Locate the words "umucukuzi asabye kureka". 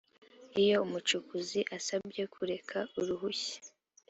0.85-2.77